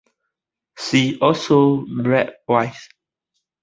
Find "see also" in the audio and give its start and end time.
0.79-1.85